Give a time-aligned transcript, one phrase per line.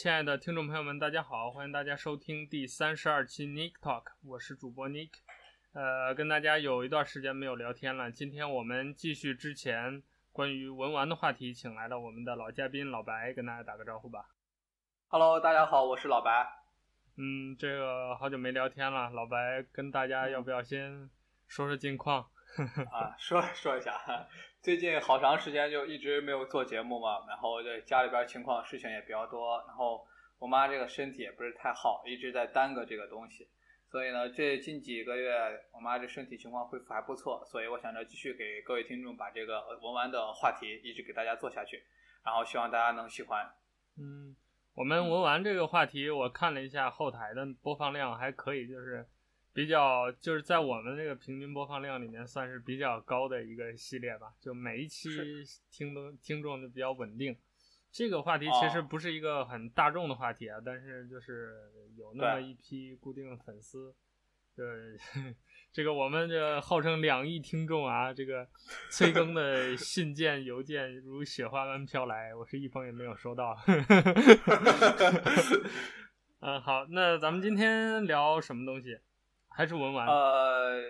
[0.00, 5.10] 亲爱的听众朋友们，大家好，欢迎大家收听第三十二期 Nick Talk，我是主播 Nick。
[5.74, 14.24] 呃，跟大家有一段时间没有聊天了，今天我们继续之前关于文玩的话题，请来了我们的老嘉宾老白，跟大家打个招呼吧。
[15.08, 16.48] Hello，大家好，我是老白。
[17.18, 21.10] 嗯，这个好久没聊天了，老白跟大家要不要先
[21.46, 22.22] 说说近况？
[22.90, 23.92] 啊，说说一下，
[24.62, 30.06] 最近好长时间就一直没有做节目嘛，然后在家里边情况事情也比较多，然后
[30.38, 33.48] 我妈这个身体也不是太好，一直在耽搁这个东西，
[33.90, 35.32] 所以呢，这近几个月
[35.72, 41.82] 我妈这身体情况恢复还不错，所以我想着继续给各位听众把这个文玩的话题一直给大家做下去，
[42.22, 43.50] 然后希望大家能喜欢。
[43.96, 44.36] 嗯，
[44.74, 49.08] 我们文玩这个话题，我看了一下后台的播放量还可以，就是。
[49.52, 55.10] 比较就是在我们这个平均播放量里面算是比较高的一个系列吧，就每一期
[55.70, 57.36] 听都听众就比较稳定。
[57.92, 61.56] 这个话题其实不是一个很大众的话题啊，哦、但是就是
[61.96, 63.92] 有那么一批固定的粉丝，
[64.54, 64.64] 对，
[65.72, 68.46] 这个我们这号称两亿听众啊，这个
[68.92, 73.58] 催更的信件邮件如雪花般飘来，我是一封也没有收到。
[76.38, 79.00] 嗯，好，那咱们今天聊什么东西？
[79.50, 80.06] 还是文玩？
[80.06, 80.80] 呃，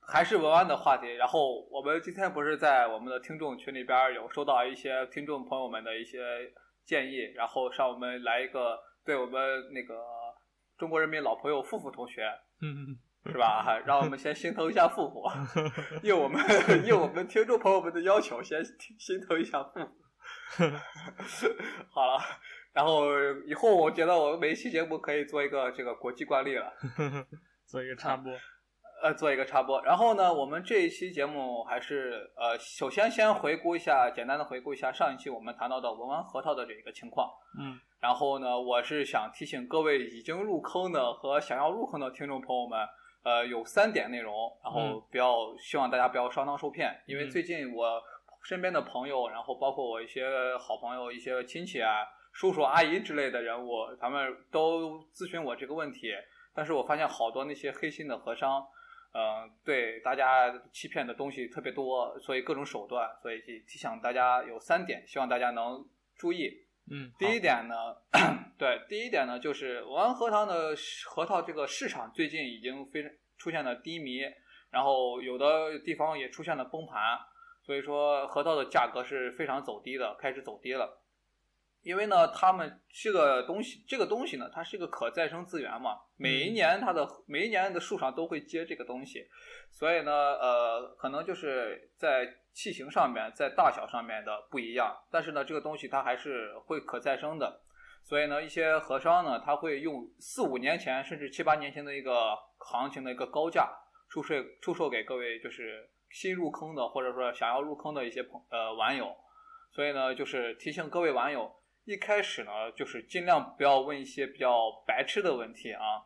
[0.00, 1.14] 还是文玩的话题。
[1.14, 6.52] 然后我们今天不是在我们的听众群里边有收到一些听众朋友们的一些
[6.84, 9.94] 建议，然后让我们来一个对我们那个
[10.76, 12.28] 中国人民老朋友富富同学，
[12.60, 12.98] 嗯，
[13.32, 13.80] 是吧？
[13.86, 15.24] 让我们先心疼一下富富，
[16.02, 16.40] 应我们
[16.84, 18.62] 应我们听众朋友们的要求，先
[18.98, 19.88] 心疼一下富富。
[21.90, 22.18] 好了，
[22.72, 23.06] 然后
[23.46, 26.72] 以后我觉得我们每一期节目可以做一个这个国际惯例了。
[27.74, 28.32] 做一个插播，
[29.02, 29.82] 呃，做一个插播。
[29.82, 37.28] 然后呢，我们这一期节目还是呃，首先先回顾一下，简单的回顾一下上一期我们谈到的文玩核桃的这一个情况。
[37.58, 37.76] 嗯。
[38.00, 42.78] 然后呢，我是想提醒各位已经入坑的和想要入坑的听众朋友们，
[43.24, 44.32] 呃，有三点内容，
[44.62, 48.00] 然后不要、嗯、希望大家不要上当受骗，因为最近我
[48.44, 50.24] 身边的朋友，然后包括我一些
[50.58, 56.12] 好朋友、一些亲戚啊、叔叔阿姨之类的人物，他们都咨询我这个问题。
[56.54, 58.64] 但是我发现好多那些黑心的和商，
[59.12, 65.84] 嗯、呃，对大家欺骗的东西特别多，所以各种手段，所以提醒大家有三点，希望大家能
[66.16, 66.64] 注意。
[66.90, 67.96] 嗯，第一点呢，
[68.58, 70.74] 对，第一点呢就是文玩核桃的
[71.06, 74.20] 核桃这个市场最近已经非常出现了低迷，
[74.70, 77.18] 然后有的地方也出现了崩盘，
[77.62, 81.00] 所以说核桃的价格是非常走低的，开始走低了。
[81.84, 89.28] 因为呢，他们这个东西，这个东西呢，它是一个可再生资源嘛，每一年它的每一年的树上都会结这个东西，
[89.70, 97.60] 所以呢，呃，可能就是在器型上面，在大小上面的不一样，但是呢，这个东西它还是会可再生的，
[98.02, 103.68] 所以呢，一些和商呢，他会用四五年前甚至七八年前的一个行情的一个高价
[104.08, 109.14] 出售出售给各位，就是新入坑的或者说想要入坑的一些朋呃网友，
[109.74, 111.54] 所以呢，就是提醒各位网友。
[111.84, 116.00] 一开始呢，就是尽量不要问一些比较白痴的问题啊，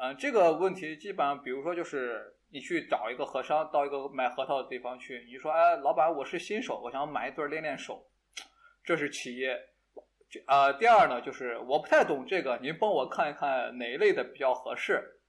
[0.00, 8.04] 嗯、呃，这个问题基本上，比如说就是你去找一个和商，到一个买核桃的地方去，你说，哎，老板，我是新手，我想买一对练练手，
[8.84, 9.46] 这是其一，
[10.46, 15.20] 啊、呃，第二呢，就是我不太懂这个，您帮我看一看哪一类的比较合适，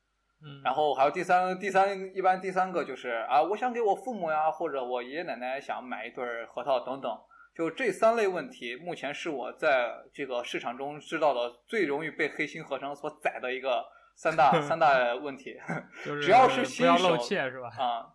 [0.42, 7.16] 嗯，然后还有第三，第三一般第三个就是啊，我想给我父母呀，或者我爷爷奶奶想买一对核桃等等。
[7.56, 15.56] 就这三类问题，目前是我在这个市场中知道的最容易被黑心和商所宰的一个三大 三大问题。
[16.03, 17.69] 只要是新手，不要露怯是吧？
[17.78, 18.10] 啊，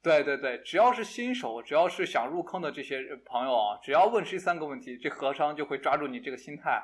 [0.00, 6.80] 对对对，只要是新手，只要是想入坑的这些朋友啊，只要问这三个问题，这和商就会抓住你这个心态，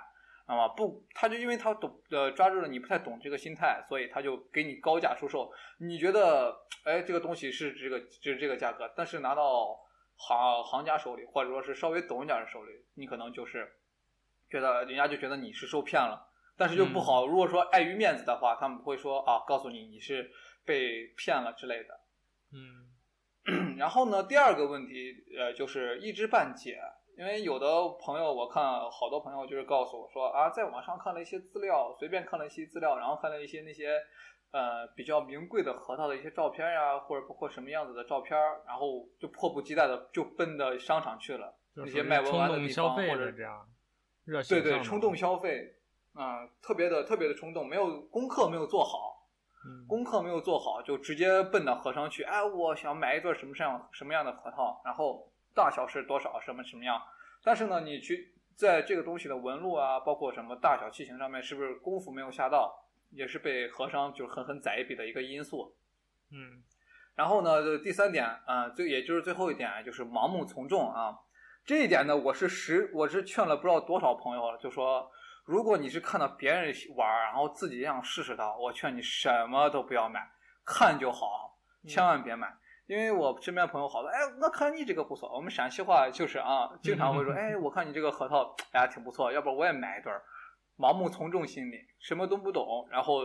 [0.46, 5.48] 啊嘛不，他就因为他懂呃抓住了你不太懂这个心态，所以他就给你高价出售。
[5.78, 6.52] 你觉得
[6.82, 9.78] 哎这个东西是这个就是这个价格，但是拿到。
[10.20, 13.66] 行行家手里，或者说是稍微懂一点的手里，你可能就是
[14.50, 16.28] 觉得人家就觉得你是受骗了，
[16.58, 17.26] 但是就不好。
[17.26, 20.30] 如果说碍于面子的话，他们不会说啊，告诉你你是
[20.66, 22.00] 被骗了之类的。
[22.52, 26.78] 嗯， 然后呢，第二个问题呃就是一知半解，
[27.16, 27.66] 因为有的
[27.98, 33.98] 朋友我看好多朋友就是告诉我说啊，在网上看了一些资料，随便看了一些资料，然后看了一些那些。
[34.52, 38.36] 呃，比较名贵的核桃的一些照片呀，或者包括什么样子的照片，
[38.66, 43.68] 然后就迫不及待的就奔到商场去了，那些卖文玩的地方或者这样，
[44.24, 45.76] 热对对，冲动消费，
[46.14, 49.26] 啊、呃，特别的特别的冲动，没有功课没有做好，
[49.64, 57.00] 嗯、功课没有做好就直接奔到和商去，哎，我想买一对什么什么样什么样的核桃，然后大小是多少，什么什么样，
[57.44, 65.76] 但是呢，你去在这个东西的纹路啊，包括什么大小器型上面，是不是功夫没有下到，也是被和商就狠狠宰一笔的一个因素。
[66.32, 66.62] 嗯，
[67.14, 71.18] 然后呢，第三点啊，最、呃、也就是最后一点，就是盲目从众啊。
[71.64, 75.10] 这一点呢，我是实我是劝了不知道多少朋友了，就说
[75.44, 80.20] 如果你是看到别人玩，然后自己想试试它，我劝你什么都不要买，
[80.64, 82.48] 看就好，千万别买。
[82.48, 82.56] 嗯
[82.90, 85.32] 因为我身边朋友好多，哎，我看你这个不错。
[85.32, 90.20] 我们陕西话就是啊，经常会说， 哎，我看你这个核桃，哎，挺不错，要不然我也买一对儿。
[90.80, 93.20] 盲目从众心理，什么都不懂，然后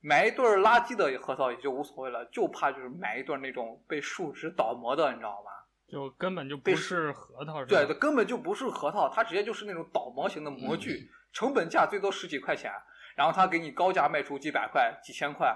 [0.00, 5.50] 买一对儿垃圾的核桃也就无所谓了，就怕就是买一对儿那种被树脂倒模的，你知道吗？
[5.88, 7.64] 就根本就不是核桃？
[7.64, 12.72] 对，它根本就不是核桃，它直接就是那种倒模型的模具，嗯、成本价最多十几块钱，
[13.16, 15.54] 然后他给你高价卖出几百块、几千块。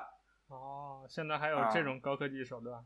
[0.48, 2.78] 哦，现在还有这种高科技手段。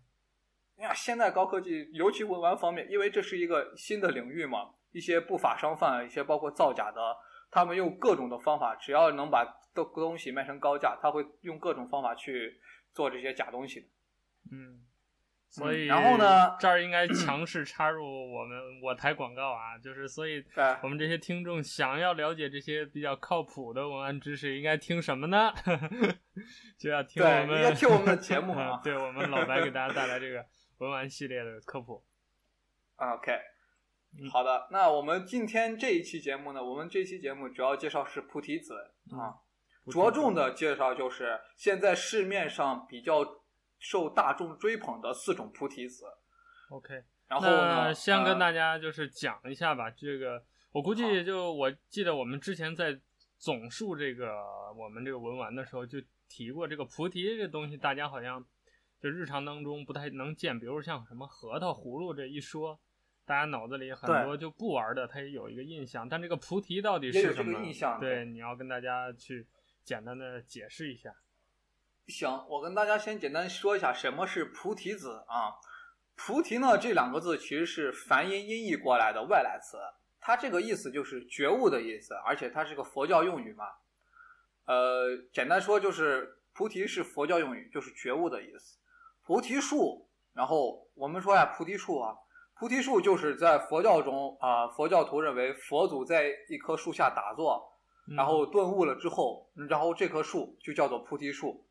[0.78, 7.16] 嗯呀，现在高科技，尤其文玩方面，因为这是一个新的领域嘛，一些不法商贩，一些包括造假的，
[7.50, 9.44] 他们用各种的方法，只要能把
[9.74, 12.60] 东东西卖成高价，他会用各种方法去
[12.92, 13.90] 做这些假东西。
[14.50, 14.84] 嗯，
[15.48, 20.44] 所以、嗯、然后呢，这儿应该强势插入我们我台广告啊，就是所以
[20.82, 25.52] 我们这些听众想要了解这些比较靠谱的文玩知识，应该听什么呢？
[26.78, 30.44] 就要听我们，对，应该听我们的节目啊， 对我们老白给大家带来这个。
[30.80, 32.02] 文玩系列的科普，
[32.96, 33.38] OK，
[34.30, 38.74] 好的，那我们今天这一期节目呢，我们这期节目主要介绍是菩提子
[39.12, 39.38] 啊，
[39.90, 43.24] 着重的介绍就是现在市面上比较
[43.78, 46.04] 受大众追捧的四种菩提子。
[46.70, 50.42] OK，然后呢，先跟大家就是讲一下吧，这个
[50.72, 52.98] 我估计就我记得我们之前在
[53.38, 54.32] 总述这个
[54.76, 55.98] 我们这个文玩的时候就
[56.28, 58.44] 提过这个菩提这东西，大家好像。
[59.02, 62.78] 就日常当中不太能见，比如像什么核桃、葫芦这一说，
[63.30, 66.08] 大家脑子里很多就不玩的，他也有一个印象。
[66.08, 67.60] 但这个菩提到底是什么？
[68.00, 69.46] 对，对，你要跟大家去
[69.84, 71.14] 简单的解释一下。
[72.08, 75.54] 行，我跟大家先简单说一下什么是菩提子啊。
[76.16, 79.78] 菩提呢，这两个字其实是梵音音译过来的外来词，
[80.18, 83.64] 它这个意思就是觉悟的意思，而且它是个佛教用语嘛。
[84.64, 88.76] 呃，简单说就是菩提是佛教用语，就是觉悟的意思。
[89.22, 92.16] 菩提树，然后我们说呀，菩提树啊，
[92.60, 97.72] 菩提树就是在佛教中啊、呃，佛教徒认为佛祖在一棵树下打坐，
[98.14, 101.64] 然后顿悟了之后，然后这棵树就叫做菩提树。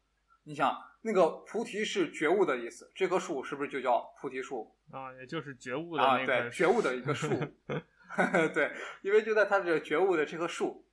[0.45, 5.13] 你想，那个菩提是觉悟的意思，这棵树是不是就叫菩提树啊？
[5.13, 7.30] 也就是觉悟的那对，觉悟的一个树。
[8.56, 8.71] 对，
[9.03, 10.83] 因为就在它这个觉悟的这棵树。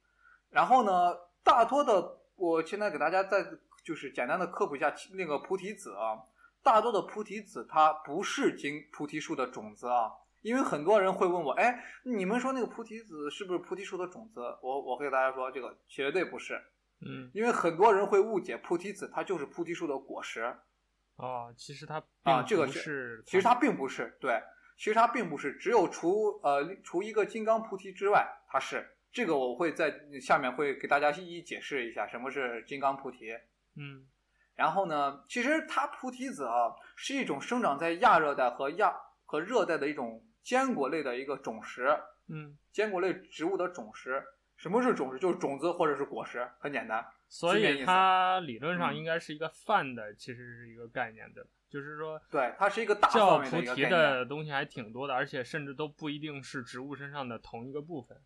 [0.50, 3.42] 然后呢，大多的，我现在给大家再
[3.82, 6.20] 就是简单的科普一下那个菩提子啊。
[6.66, 10.10] 大多的菩提子它不是经菩提树的种子啊，
[10.42, 14.40] 因为很多人会问我，哎，你们说那个菩提子是不是菩提树的种子？
[14.60, 16.60] 我我会给大家说，这个绝对不是，
[17.02, 20.56] 嗯，因为很多人会误解菩提子它就是菩提树的果实，
[21.14, 24.42] 哦，其实它啊这个是，其实它并不是，对，
[24.76, 28.85] 其实它并不是，只有除呃除一个金刚菩提之外，它是。
[29.12, 33.32] 这个我会在下面会给大家一一解释一下什么是金刚菩提，
[33.76, 34.04] 嗯。
[34.56, 38.92] 然后呢，其实它菩提子啊，是一种生长在亚热带和亚
[39.25, 41.96] 和热带的一种坚果类的一个种实。
[42.28, 44.25] 嗯，坚果类植物的种实。
[44.56, 45.18] 什么是种实？
[45.18, 47.04] 就是种子或者是果实，很简单。
[47.28, 58.16] 所以它理论上应该是一个泛的，嗯、其实是一个概念对吧，就是说，对，它是一个大叫菩提的东西还挺多的，而且甚至都不一定是植物身上的同一个部分。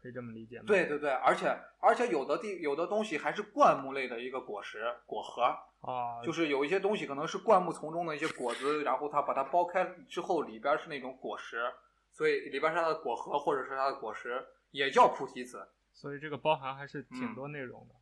[0.00, 0.64] 可以这么理解吗？
[0.64, 5.42] 对对对，而且而且有的地有的东西还是灌木类的一个果实果核
[5.80, 11.64] 啊，就是有一些东西可能是灌木丛中的一些果子，然后它把它剥开之后里边是那种果实，
[12.12, 15.68] 所以里边是它的果核或者是它的果实，也叫菩提子。
[15.92, 17.94] 所以这个包含还是挺多内容的。
[17.94, 17.98] 嗯、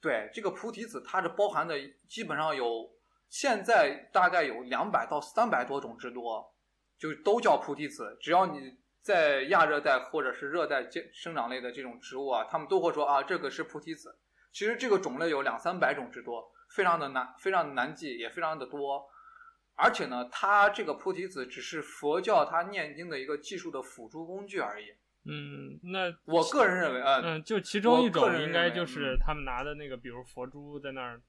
[0.00, 1.74] 对，这个菩提子它是包含的
[2.08, 2.88] 基本上有
[3.28, 6.54] 现在大概有两百到三百多种之多，
[6.96, 8.78] 就都叫菩提子，只要你。
[9.04, 14.16] 在亚热带或者是热带生长类的这种植物啊，他们都会说啊，这个是菩提子。
[14.50, 19.04] 其实这个种类有两三百种之多，非常的难，非常的难记，也非常的多。
[19.74, 24.86] 而且呢，它这个菩提子只是佛教它念经的一个技术的辅助工具而已。
[25.26, 31.20] 嗯，那我个人认为啊，嗯，就其中一种应该就是他们拿的那个，比如佛珠在那儿，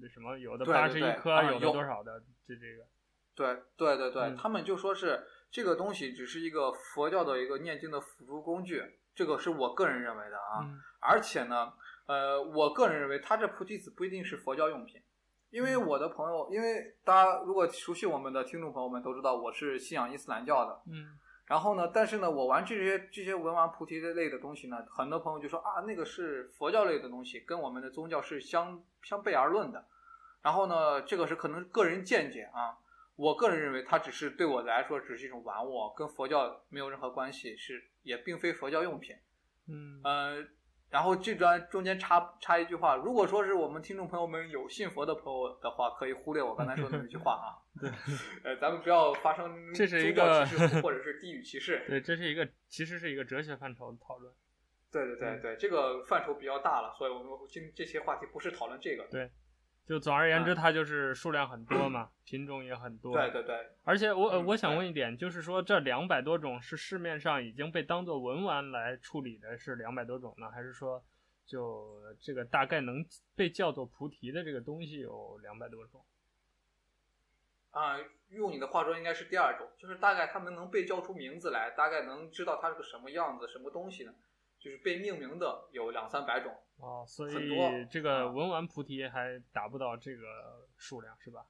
[0.00, 2.86] 那什么有的八十一颗，有的多少的，就这个。
[3.34, 5.26] 对对对对，嗯、他们就说是。
[5.54, 8.82] 这个东西只是一个佛教的一个念经的辅助工具，
[9.14, 10.64] 这个是我个人认为的啊。
[10.64, 11.72] 嗯、而且呢，
[12.06, 15.00] 呃，我个人认为，它这菩提子不一定是佛教用品，
[15.50, 20.82] 因为我的朋友，因为大家如果熟悉我们的听众朋友们都知道，我是信仰伊斯兰教的。
[20.90, 21.16] 嗯。
[21.46, 29.86] 然后呢，但是呢，我玩这些这些文玩菩提类的东西呢，很多朋友就说啊，那个是佛教类的东西，跟我们的宗教是相相悖而论的。
[30.42, 32.74] 然后呢，这个是可能个人见解啊，
[33.16, 39.16] 我个人认为它只是对我来说只是一种玩物，跟佛教没有任何关系，是也并非佛教用品。
[39.68, 40.44] 嗯呃。
[40.90, 47.58] 然后这段中间插插一句话，如果说是我们听众朋友们有信佛的朋友的话，可以忽略我刚才说的那句话啊。
[47.80, 47.90] 对，
[48.44, 50.46] 呃，咱们不要发生这是一个
[50.80, 51.84] 或者是地域歧视。
[51.90, 54.32] 对，这是一个其实是一个哲学范畴的讨论。
[54.92, 59.04] 对对对对，这个范畴比较大了，所以我们今这些话题不是讨论这个。
[59.10, 59.28] 对。
[59.86, 63.12] 就总而言之，它就是数量很多嘛，嗯、品种也很多。
[63.12, 63.68] 对对对。
[63.84, 71.04] 而且我、呃、我想问一点，就是说这两百多种是市面上已经被当做文玩来处理的是两百多种呢，还是说
[71.44, 73.04] 就这个大概能
[73.36, 76.02] 被叫做菩提的这个东西有两百多种？
[77.70, 77.98] 啊，
[78.30, 84.14] 用你的话说，应该是第二种，就是大概他们能被叫出名字来，大概能知道它是个什么样子、什么东西呢？
[84.64, 86.50] 就是被命名的有两三百种。
[86.78, 91.44] 哦，所以这个文玩菩提还达不到这个数量，是吧？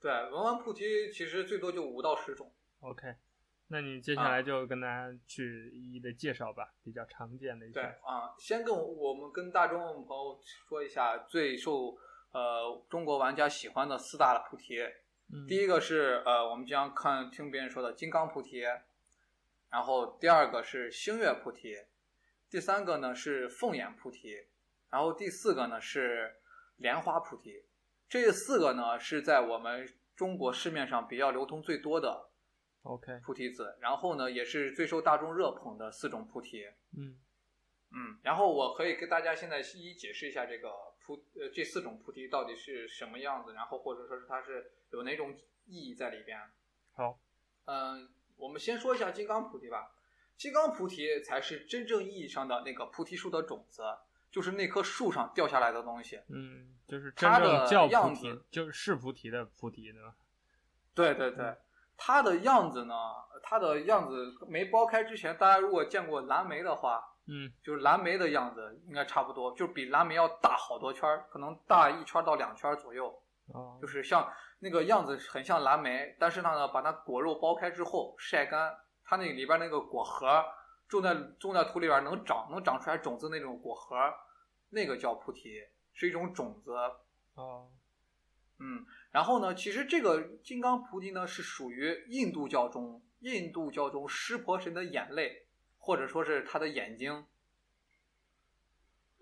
[0.00, 2.50] 对，文玩菩提其实最多就五到十种。
[2.80, 3.14] OK，
[3.66, 7.74] 那你接下来就跟大家去一一的介绍吧，啊、比较常见的一些。
[7.74, 11.98] 对啊，先跟我们跟大众朋友说一下最受
[12.32, 14.80] 呃中国玩家喜欢的四大的菩提。
[15.30, 18.62] 嗯、第一个是呃我们经常看听别人说的金刚菩提，
[19.70, 21.76] 然后第二个是星月菩提，
[22.50, 24.46] 第三个呢是凤眼菩提。
[24.90, 26.36] 然后第四个呢是
[26.76, 27.66] 莲花菩提，
[28.08, 29.86] 这四个呢是在我们
[30.16, 32.30] 中国市面上比较流通最多的
[32.84, 36.64] ，OK 菩提子然后呢也是最受大众热捧的四种菩提。
[36.96, 37.20] 嗯
[37.90, 40.70] 嗯，然后我可以跟大家现在一一解释一下这个
[41.04, 45.36] 菩呃这四种菩提到底是什么样子，然后或者说是它是有哪种
[45.66, 46.38] 意义在里边。
[46.92, 47.18] 好，
[47.66, 49.94] 嗯，我们先说一下金刚菩提吧。
[50.38, 53.82] 金刚菩提才是真正意义上的那个菩提树的种子。
[54.30, 60.14] 就是那棵树上掉下来的东西，嗯，就是真正叫菩提，就是是菩提的菩提，对吧？
[60.94, 61.56] 对对对，
[61.96, 62.94] 它的样子呢，
[63.42, 73.06] 它的样子没剥开之前，大家如果见过蓝莓的话，嗯，就是蓝莓的样子应该差不多，就比蓝莓要大好多圈，可能大一圈到两圈左右，
[73.54, 78.76] 哦，就是像那个样子很像蓝莓，但是呢，把它果肉剥开之后晒干，
[79.08, 80.44] 它那里边那个果核。
[80.88, 83.94] 种在种在土里边能长能长出来种子那种果核，
[84.70, 85.62] 那个叫菩提，
[85.92, 86.72] 是一种种子。
[87.34, 87.70] 哦，
[88.58, 95.46] 嗯，然后呢，其实这个金刚菩提呢是属于印度教中印度教中湿婆神的眼泪，
[95.76, 97.26] 或者说是他的眼睛。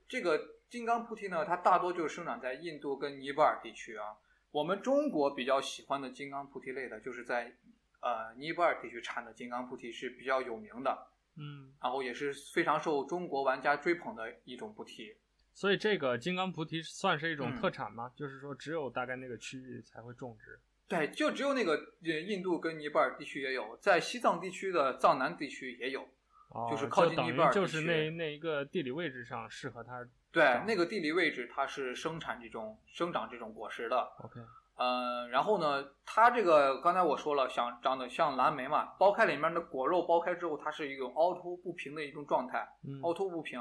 [0.08, 0.40] 这个
[0.70, 4.16] 金刚菩提呢，它大多就生长在印度跟尼泊尔地区啊。
[4.52, 7.56] 我们中国比较喜欢的金刚菩提类的，就是在
[8.06, 11.08] 呃尼泊尔地区产的金刚菩提是比较有名的。
[11.38, 15.14] 嗯，然后也是非常受中国玩家追捧的一种菩提，
[15.52, 18.06] 所以这个金刚菩提算是一种特产吗？
[18.06, 20.58] 嗯、就是说只有大概那个区域才会种植？
[20.88, 26.08] 对，就只有那个印度跟尼泊尔地区也有，在西藏地区的藏南地区也有，
[26.48, 30.08] 哦、就是靠近尼泊尔地区，就是那那一个地理位置上适合它。
[30.32, 33.98] 对，那个地理位置它是生产这种生长这种果实的。
[34.20, 34.40] OK。
[34.78, 43.58] 嗯，然后呢，它这个刚才我说了，想长得像蓝莓嘛，剥开里面的果肉，剥开之后，它是一种凹凸不平的一种状态，嗯、凹凸不平，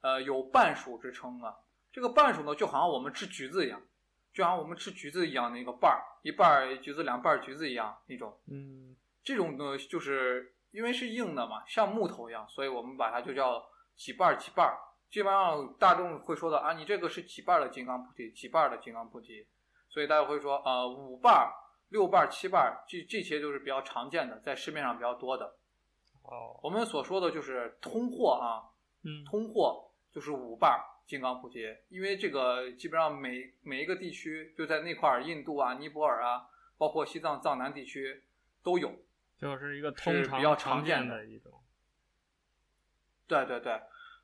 [0.00, 1.54] 呃，有半熟之称啊。
[1.92, 3.82] 这个半熟呢，就好像我们吃橘子一样，
[4.32, 8.34] 就好像我们吃橘子一样的一个瓣儿，一半儿橘子，两瓣儿橘子一样那种。
[8.50, 13.62] 嗯，这种呢，就是因为是硬的嘛，像木头一样，所以我们把它就叫
[13.94, 14.78] 几瓣几瓣儿。
[15.10, 19.46] 基本上大众会说的啊，你这个是几瓣的金刚菩提，几瓣的金刚菩提。
[19.90, 21.52] 所以大家会说，呃，五瓣、
[21.88, 25.44] 六瓣、七瓣，这这些就是比较常见的，在市面上比较多的。
[26.22, 28.62] 哦，我们所说的就是通货啊，
[29.02, 36.46] 嗯，通货就是五瓣金刚菩提，因为这个基本上每每一个地区就在那块儿，印度啊、尼泊尔啊，
[36.78, 38.22] 包括西藏藏南地区
[38.62, 38.92] 都有，
[39.36, 41.52] 就是一个通常比较常见的一种。
[43.26, 43.80] 对对对。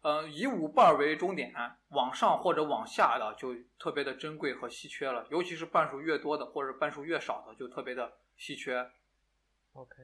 [0.06, 1.52] 嗯，以五瓣为终点，
[1.88, 8.88] 往上或者往下的就特别的珍贵和稀缺了，尤其是瓣数越多的或者瓣数越少的就特别的稀缺。
[9.72, 9.96] OK，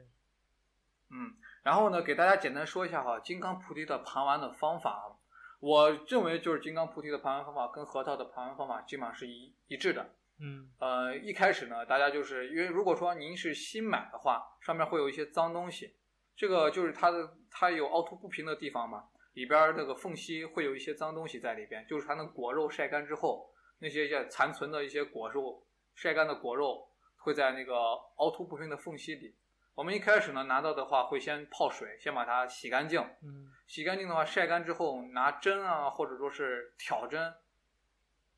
[1.12, 5.16] 嗯，然后呢，给大家简单说一下哈，金刚菩提的盘玩的方法，
[5.60, 10.16] 我认为就是金刚菩提的盘玩方法跟核桃的盘玩方法基本上是一一致的。
[10.40, 15.94] 嗯，呃，一开始呢，大家就是因为如果说您是新买的话，上面会有一些脏东西，
[16.34, 19.04] 这个就是它的它有凹凸不平的地方嘛。
[19.34, 27.74] 里边那个缝隙会有一些脏东西在里边，就是它那果肉晒干之后，那些些残存的一些果肉，晒干的果肉会在那个
[28.16, 29.34] 凹凸不平的缝隙里。
[29.74, 33.00] 我们一开始呢拿到的话，会先泡水，先把它洗干净。
[33.22, 37.32] 嗯，洗干净的话，晒干之后，拿针啊，或者说是挑针，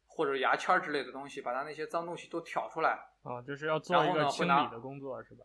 [0.07, 2.93] 或者牙签之类的东西，把它那些脏东西都挑出来。
[3.25, 5.45] 啊，就是要做一个清理的工作，是吧？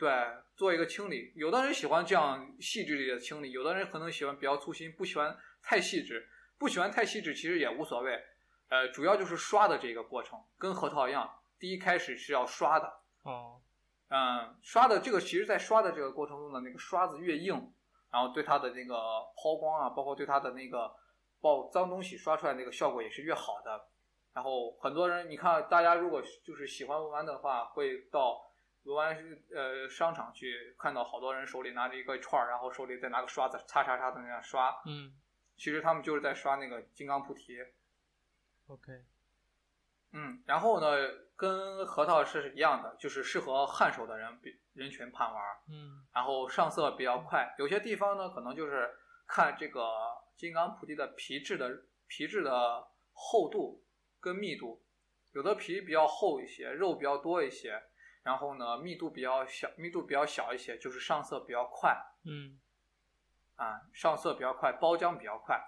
[0.00, 0.10] 对，
[0.56, 1.30] 做一个清理。
[1.36, 6.26] 有的人喜欢这样细致里的清理，有的人可能喜欢比较粗心，不喜欢太细致。
[6.58, 8.18] 不喜欢太细致，其实也无所谓。
[8.68, 12.86] 呃，主要就是刷的这个过程，跟核桃一样，第一开始是要刷的。
[13.24, 13.60] 哦。
[14.08, 17.54] 嗯，刷的这个，其实，在刷的这个过程中呢，那个刷子越硬，
[18.10, 18.94] 然后对它的那个
[19.36, 20.90] 抛光啊，包括对它的那个
[21.40, 23.88] 爆脏东西刷出来那个效果也是越好的。
[24.32, 28.49] 然后很多人，你看，大家如果就是喜欢文玩的话，会到
[28.84, 29.16] 文玩
[29.54, 34.82] 呃商场去，看到好多人手里拿着一个串儿，然后手里再拿个刷子，擦擦擦的那样刷。
[34.86, 35.12] 嗯，
[35.56, 37.58] 其实他们就是在刷那个金刚菩提。
[38.68, 39.04] OK。
[40.12, 40.86] 嗯，然后呢，
[41.36, 44.40] 跟核桃是一样的，就是适合汗手的人
[44.72, 45.42] 人群盘玩。
[45.68, 48.90] 嗯，然后上色比较快，有些地方呢，可能就是
[49.26, 49.88] 看这个
[50.36, 53.84] 金刚菩提的皮质的皮质的厚度
[54.18, 54.82] 跟密度，
[55.30, 57.80] 有的皮比较厚一些，肉比较多一些，
[58.22, 61.96] 然后呢，密度比较小，密度比较小一些，就是上色比较快。
[62.24, 62.58] 嗯，
[63.56, 65.58] 啊，上色比较快，包浆比较快。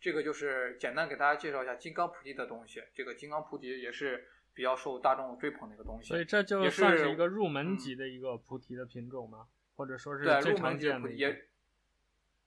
[0.00, 2.82] 这个就是简单给大家介绍一下金刚菩提的东西。
[2.94, 6.08] 这个金刚菩提也是比较受大众追捧的一个东西。
[6.08, 9.48] 所以这就算是一个入门级的一个菩提的品种吗？
[9.48, 11.12] 嗯、或者说是最常见的？
[11.12, 11.46] 也，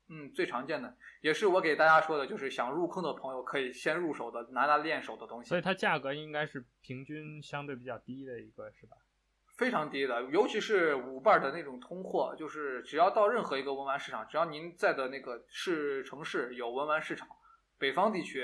[0.07, 5.49] 嗯，最常见的，也是我给大家说的，就是想入坑的朋友可以先入手的，拿来练手的东西。
[5.49, 8.97] 所以它价格应该是平均相对比较低的一个，是吧？
[9.61, 17.27] 非常低的，尤其是五瓣的那种通货，就是只要到任何一个文玩市场，只要您在的那个市城市有文玩市场。
[17.77, 18.43] 北方地区，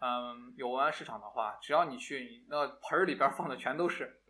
[0.00, 4.20] 嗯，有文玩市场的话，只要你去，你那盆儿里边放的全都是，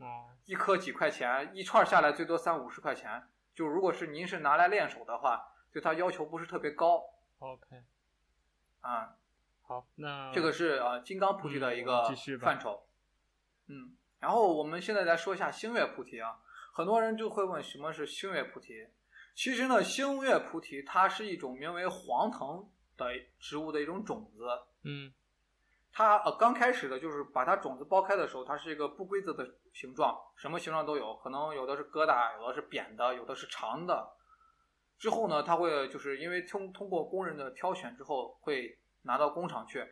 [0.44, 3.24] 一颗几块钱，一串下来最多三五十块钱。
[3.52, 7.02] 就如果是您是拿来练手的话，对它要求不是特别高。
[7.40, 7.83] OK，
[8.83, 9.16] 啊，
[9.62, 12.05] 好，那这个是啊金刚菩提的一个
[12.40, 12.87] 范畴。
[13.66, 16.38] 嗯，然后我们现在来说一下星月菩提啊，
[16.72, 18.87] 很多人就会问什么是星月菩提？
[19.35, 22.70] 其实呢，星月菩提它是一种名为黄藤。
[23.00, 23.06] 的
[23.38, 24.44] 植物的一种种子，
[24.85, 25.11] 嗯，
[25.90, 34.06] 它呃刚开始的就是把它种子剥开的时候，它是一个不规则的形状，什么形状都有，可能有的是疙瘩，有的是扁的，有的是长的。
[34.98, 39.83] 之后呢，它会就是因为通通过工人的挑选之后，会拿到工厂去，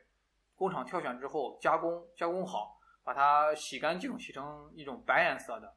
[0.54, 2.77] 工厂挑选之后加工，加工好，
[3.08, 5.74] 把它洗干净，洗成一种白颜色的，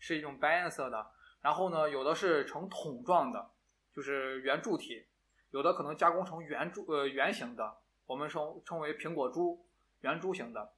[0.00, 1.06] 是一种白颜色的。
[1.40, 3.52] 然后呢，有的是呈桶状的，
[3.94, 5.06] 就是圆柱体。
[5.52, 9.64] 有的可能加工成圆柱呃圆形的，我们称称为苹果珠，
[10.00, 10.72] 圆珠形的。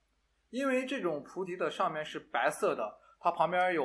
[0.51, 3.83] 因为这种菩提的上面是白色的，它旁边有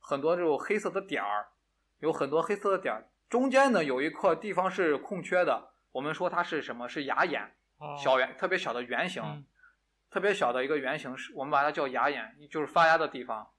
[0.00, 1.48] 很多这种黑色的点儿，
[1.98, 3.06] 有很多黑色的点儿。
[3.28, 6.88] 中间呢有一块地方是空缺的，我们说它是什么？
[6.88, 7.54] 是牙眼，
[8.02, 9.44] 小圆特别小的圆形，嗯、
[10.14, 13.50] 特别小的一个圆形，是我们把它叫牙眼，就是发芽的地方。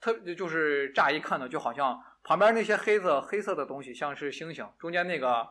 [0.00, 5.48] 特就是乍一看呢，就好像旁边那些黑色黑色的东西像是星星，中间那个。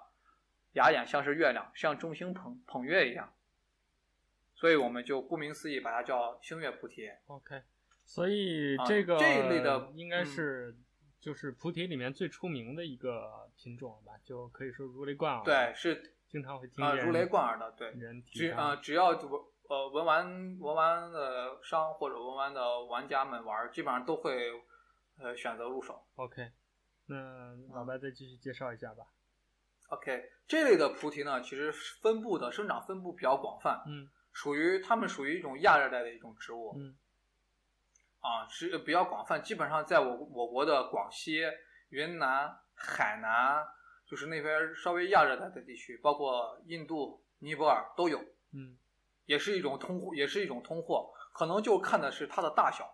[0.73, 3.32] 牙眼像是月亮，像众星捧捧月一样，
[4.56, 7.08] 所以我们就顾名思义把它叫星月菩提。
[7.28, 7.62] OK，
[8.04, 10.76] 所以这个、啊、这一类的应该是
[11.19, 15.43] 就是菩提里面最出名的一个品种吧，嗯、就可以说如雷贯耳。
[15.43, 17.71] 对，是经常会听啊，如雷贯耳的。
[17.73, 19.43] 对，人只啊、呃，只要文
[19.74, 24.52] 呃文玩文玩的商或者文玩的玩家们玩，基本上都会
[25.18, 26.06] 呃选择入手。
[26.16, 26.52] OK，
[27.08, 29.04] 那老白再继续介绍一下吧。
[29.88, 36.96] OK，这类的菩提呢，其实分布的生长分布比较广泛，嗯，属于它们属于一种亚热带的一种植物，嗯，
[38.20, 41.42] 啊，是比较广泛，基本上在我我国的广西、
[41.90, 43.66] 云南、海南，
[44.06, 48.20] 就是那边稍微亚热带的地区，包括印度、尼泊尔都有，
[48.54, 48.78] 嗯，
[49.26, 52.86] 也是一种通货，也是一种通货，可能就看的是它的大小，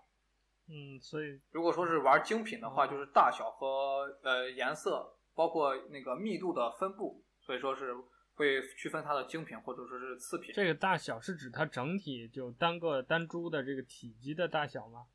[0.68, 5.16] 嗯，所以如果说是玩精品的话，就是大小和呃颜色。
[5.36, 7.96] 包括那个密度的分布，所以说是
[8.36, 10.54] 会区分它的精品或者说是次品。
[10.54, 15.06] 这个大小是指它整体就单个单珠的这个体积的大小吗？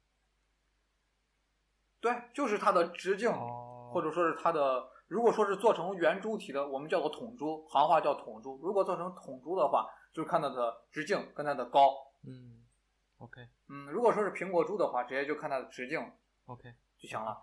[2.01, 8.59] 对，就是它的直径，哦、或者说是它的，如果说是做成圆珠体的，我们叫做筒珠，行话叫筒珠。
[8.63, 11.95] 如果做成筒珠的话，就是看它的直径跟它的高。
[12.27, 12.65] 嗯
[13.19, 13.47] ，OK。
[13.69, 16.11] 嗯，如果说是苹果珠的话，直接就看它的直径
[16.47, 17.43] ，OK 就行了。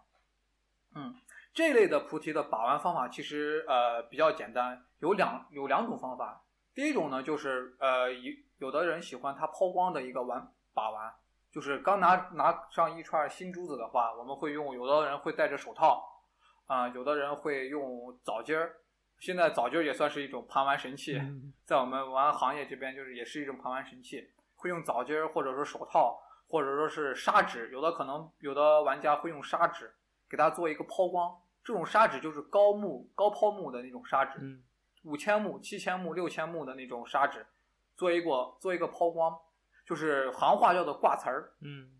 [0.95, 1.15] 嗯。
[1.53, 6.45] 这类的菩提的把玩方法其实呃比较简单，有两有两种方法。
[6.73, 11.13] 第一种呢就是呃有有的人喜欢它抛光的一个玩把玩，
[11.51, 16.23] 就是刚拿拿上一串新珠子的话，我们会用，有的人会戴着手套，
[16.67, 18.77] 啊、呃，有的人会用澡巾儿。
[19.21, 24.27] 现在澡巾儿也算是一种盘玩神器，嗯、在我们玩行业这边，就是也是一种盘玩神器。
[24.55, 29.93] 会用澡巾儿，或者说手套，或者说是砂纸，有的可能有的玩家会用砂纸
[30.27, 31.39] 给它做一个抛光。
[31.63, 34.63] 这种砂纸就是高木、高抛木的那种砂纸，嗯、
[35.03, 37.45] 五千目、七千目、六千目的那种砂纸，
[37.95, 39.37] 做一个做一个抛光，
[39.85, 41.53] 就是行话叫做挂瓷儿。
[41.61, 41.91] 嗯，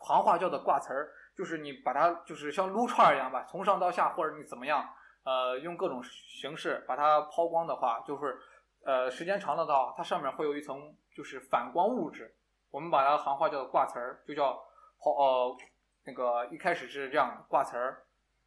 [0.00, 4.88] 行话叫做挂瓷儿，就是你把它就是像撸串儿一样吧，从上到下，或者你怎么样。
[5.26, 8.38] 呃，用各种形式把它抛光的话，就是，
[8.84, 12.32] 呃，时间长了的话，它上面会有一层就是反光物质，
[12.70, 14.54] 我们把它行话叫做挂瓷儿，就叫
[15.00, 15.56] 抛呃
[16.04, 18.04] 那个一开始是这样挂瓷儿，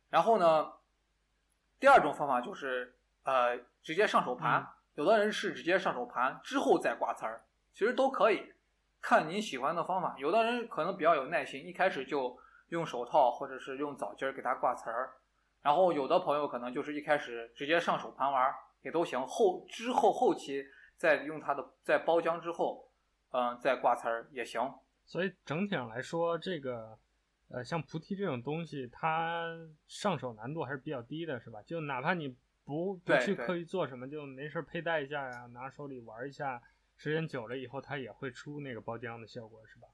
[0.10, 0.72] 然后呢，
[1.82, 4.66] 第二种方法就是呃直接上手盘，
[4.96, 7.42] 有的人是直接上手盘之后再挂瓷儿，
[7.74, 8.54] 其实都可以，
[9.02, 12.40] 看您喜欢的方法，有的人可能比较有耐心，一开始就
[12.70, 15.16] 用手套或者是用澡巾儿给它挂瓷儿。
[15.62, 22.90] 然后有的朋友可能就是一开始直接上手盘玩也都行，后之后后期再用它的在包浆之后，
[23.32, 24.62] 嗯、呃，再挂瓷儿也行。
[25.06, 26.98] 所以整体上来说，这个
[27.50, 29.44] 呃像菩提这种东西，它
[29.88, 31.62] 上手难度还是比较低的，是吧？
[31.64, 36.62] 就哪怕你不不去刻意做什么，就没事佩戴一下呀，拿手里玩一下，
[36.96, 39.88] 时间久了以后，它也会出那个包浆的效果，是吧？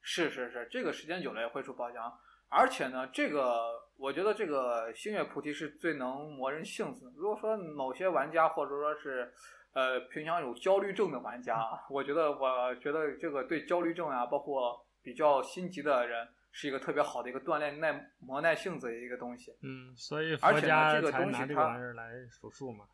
[0.00, 2.12] 是是是，这个时间久了也会出包浆。
[2.48, 7.12] 而且呢，这个我觉得这个星月菩提是最能磨人性子。
[7.16, 9.32] 如果说某些玩家或者说是，
[9.72, 11.58] 呃，平常有焦虑症的玩家，
[11.90, 19.50] 我觉得我觉得这个对焦虑症啊，包括比较心急的人，是一个特别好的一个锻炼耐磨耐性子的一个东西。
[19.62, 22.84] 嗯，所以佛家才拿这个玩意儿来数数嘛。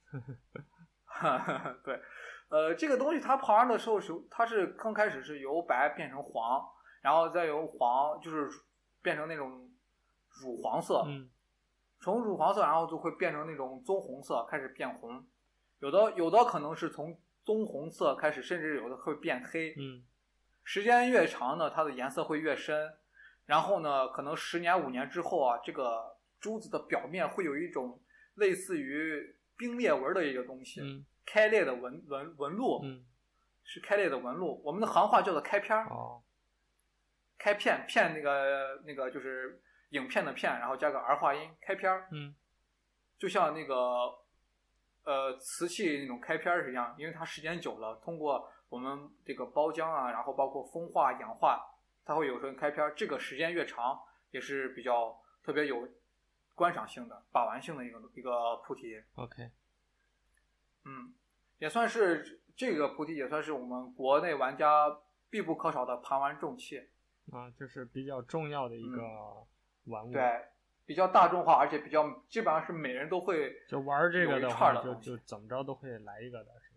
[1.85, 2.01] 对，
[2.49, 6.63] 呃，这个东西它泡完的时候是，它是刚开始是由白变成黄，
[7.03, 8.49] 然后再由黄就是。
[9.03, 9.71] 变成那种
[10.43, 11.29] 乳黄色，嗯，
[12.01, 15.27] 从乳黄色，然后就会变成那种棕红色，开始变红。
[15.81, 19.75] 有的有的可能是从棕红色开始，甚至有的会变黑。
[19.79, 20.05] 嗯，
[20.63, 22.93] 时间越长呢，它的颜色会越深。
[23.47, 28.01] 然后呢，可能十年五年之后啊，这个珠子的表面会有一种
[28.35, 33.05] 类似于冰裂纹的一个东西，嗯，开裂的纹纹纹路，嗯，
[33.65, 34.63] 是开裂的纹路。
[34.65, 35.89] 我们的行话叫做开片儿。
[35.89, 36.23] 哦。
[37.41, 39.59] 开片片那个那个就是
[39.91, 42.35] 影片的片，然后加个儿化音，开片儿，嗯，
[43.19, 43.75] 就像那个
[45.05, 51.65] 呃瓷器那种开片儿是一样，因为它时间久了，通过我们这个包浆啊，然后包括风化氧化，
[52.05, 53.99] 它会有时候开片儿，这个时间越长，
[54.33, 55.89] 也是比较特别有
[56.55, 59.03] 观赏性的、把玩性的一个一个菩提。
[59.15, 59.51] OK，
[60.85, 61.15] 嗯，
[61.59, 64.99] 也算是这个菩提也算是我们国内玩家
[65.31, 66.87] 必不可少的盘玩重器。
[67.33, 69.03] 啊，就是比较重要的一个
[69.85, 70.45] 玩物，嗯、对，
[70.87, 76.71] 比较大众化，而且比较基本上是每人都会就玩这个的话，就就怎么着都会来一个的，是？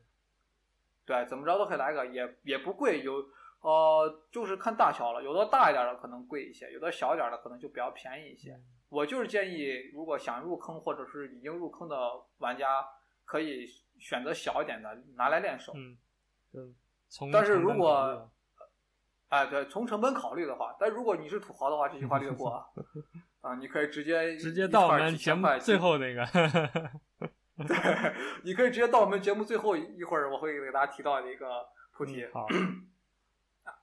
[1.06, 3.14] 对，怎么着都可以来一个，也也不贵，有
[3.62, 8.54] 呃，就是看大小了，有的大一点的可能贵一些，有的小一点的可能就比较便宜一些。
[8.54, 11.98] 嗯、我就是建议，如果想入坑或者是已经入坑的
[12.38, 12.86] 玩家，
[13.26, 13.66] 可以
[14.00, 15.74] 选择小一点的拿来练手。
[15.76, 15.98] 嗯，
[17.32, 18.30] 但是如果
[19.34, 22.64] 哎，对，从成本考虑的话，但如果你是土豪的话，这句话略过啊。
[23.42, 26.24] 啊，你可以直接直接到我们节目最后那个。
[27.68, 28.14] 对，
[28.46, 32.22] 你可以直接到我们节目最后一会儿，我会给大家提到的一个菩提。
[32.26, 32.48] 嗯、好。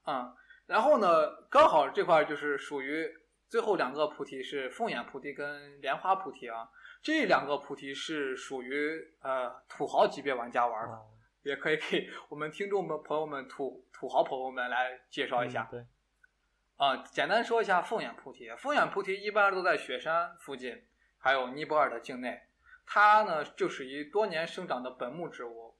[0.06, 0.32] 嗯，
[0.68, 1.08] 然后呢，
[1.50, 3.04] 刚好这块就是属于
[3.48, 6.68] 最后两个菩提是凤眼菩提跟莲花菩提啊，
[7.02, 10.94] 这两个菩提是属于呃土豪级别玩家玩的。
[10.94, 11.06] 哦
[11.42, 15.68] 也可以给我们听众们、朋友们、土土豪朋友们来介绍一下。
[15.70, 15.80] 嗯、对，
[16.76, 18.50] 啊、呃，简单说一下凤眼菩提。
[18.56, 20.84] 凤眼菩提一般都在雪山附近，
[21.18, 22.42] 还有尼泊尔的境内。
[22.86, 25.76] 它呢就属于多年生长的本木植物，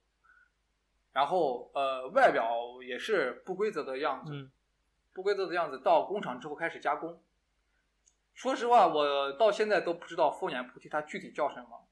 [1.12, 4.50] 然后呃外表也是不规则的样子，嗯、
[5.12, 5.80] 不规则的样子。
[5.80, 7.22] 到工厂之后开始加工。
[8.32, 11.86] 说实话，我到现在都不知道凤眼菩提它具体叫什么。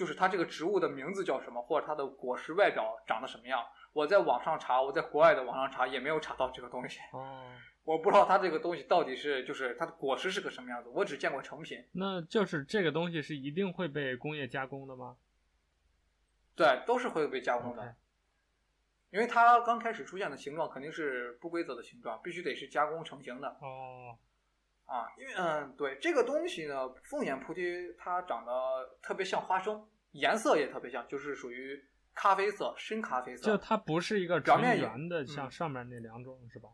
[0.00, 3.62] 嗯，就是它这个植物的名字叫什么，或者它的果实外表长得什么样？
[3.92, 7.00] 我在网上查，我在国外的网上查也没有查到这个东西。
[7.12, 7.52] 哦，
[7.84, 11.84] 我不知道它这个东西到底是就是它的果实是个什么样子，我只见过成品。
[11.92, 15.18] 那就是这个东西是一定会被工业加工的吗？
[16.56, 17.94] 对，都是会被加工的，Okay.
[19.10, 23.48] 因为它刚开始出现的形状肯定是不规则的形状，必须得是加工成型的。
[23.60, 24.16] 哦。
[24.90, 28.52] 啊，因为嗯，对这个东西呢，凤眼菩提它长得
[29.00, 31.80] 特别像花生，颜色也特别像，就是属于
[32.12, 33.44] 咖啡色，深咖啡色。
[33.44, 36.70] 就它不是一个表面圆的，像上面那两种、嗯、是吧？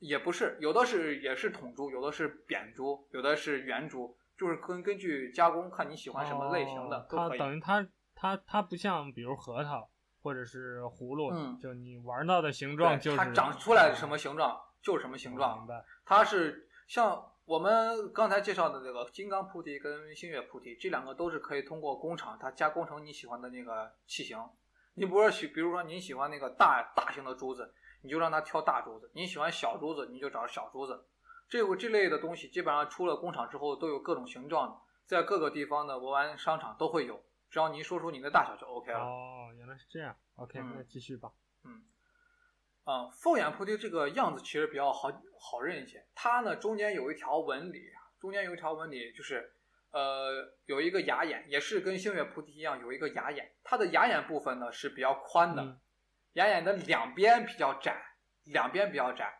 [0.00, 7.38] 也不是，有的是也是桶珠，有的是扁珠，有的是圆珠，就是根根据加工看你喜欢什么类型的、哦、都可以。
[7.38, 9.88] 它等于它它它不像比如核桃
[10.20, 15.58] 或者是葫芦，嗯，就你玩到的形状就是它长出来什么形状、嗯、就是什么形状。
[15.58, 15.84] 明白。
[16.04, 24.38] 它是像我们刚才介绍的这个金刚菩提跟星月菩提，这两个都是可以通过工厂它加工成你喜欢的那个器型。
[24.94, 31.06] 你不是喜，比如说您喜欢那个大大型的珠子，你就让它挑大珠子；你喜欢小珠子，你就找小珠子。
[31.48, 37.22] 这个这类的东西基本上出了工厂之后都有各种形状的，在各个地方的文玩商场都会有。
[37.50, 39.00] 只要您说出您的大小就 OK 了。
[39.00, 40.16] 哦，原来是这样。
[40.36, 41.30] OK，那、嗯、继续吧。
[41.64, 41.91] 嗯，啊、
[42.84, 46.06] 嗯，凤眼菩提这个样子其实比较好好认一些。
[46.14, 47.80] 它呢中间有一条纹理，
[48.20, 49.54] 中间有一条纹理就是。
[49.94, 53.54] 呃，有一个牙眼，也是跟星月菩提一样，有一个牙眼。
[53.62, 55.78] 它的牙眼部分呢是比较宽的，嗯、
[56.32, 58.02] 牙眼的两边比较窄，
[58.44, 59.30] 两边比较窄。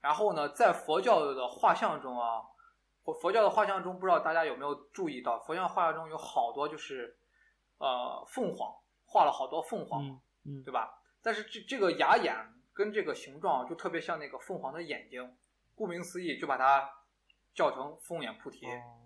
[0.00, 2.42] 然后呢，在佛教的画像中啊，
[3.04, 7.16] 佛佛教的画像中，不知道大家有没有注意到，佛教画像中有好多就是
[7.78, 8.68] 呃凤凰，
[9.06, 10.92] 画了好多凤凰，嗯嗯、对吧？
[11.22, 12.34] 但是这这个牙眼
[12.72, 15.36] 跟这个形状就特别像那个凤凰的眼睛，
[15.74, 16.88] 顾名思义，就把它
[17.54, 18.66] 叫成凤眼菩提。
[18.66, 18.96] 哦